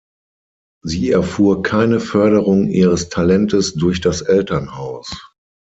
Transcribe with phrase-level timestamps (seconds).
[0.83, 5.29] Sie erfuhr keine Förderung ihres Talentes durch das Elternhaus.